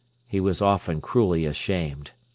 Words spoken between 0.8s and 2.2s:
cruelly ashamed.